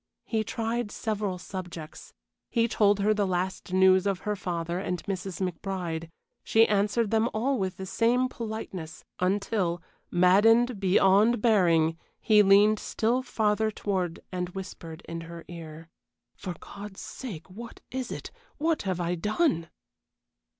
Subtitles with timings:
[0.25, 2.11] He tried several subjects.
[2.49, 5.39] He told her the last news of her father and Mrs.
[5.47, 6.09] McBride.
[6.43, 9.79] She answered them all with the same politeness, until,
[10.09, 15.87] maddened beyond bearing, he leaned still farther forward and whispered in her ear:
[16.35, 18.31] "For God's sake, what is it?
[18.57, 19.69] What have I done?"